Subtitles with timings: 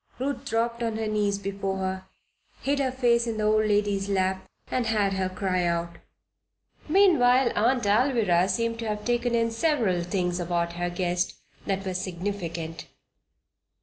[0.17, 2.05] Ruth dropped on her knees before her,
[2.63, 5.97] hid her face in the old lady's lap, and had her cry out.
[6.89, 11.35] Meanwhile Aunt Alvirah seemed to have taken in several things about her guest
[11.67, 12.87] that were significant.